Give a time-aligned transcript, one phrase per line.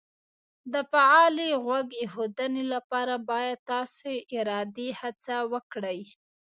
[0.73, 5.99] د فعالې غوږ ایښودنې لپاره باید تاسې ارادي هڅه وکړئ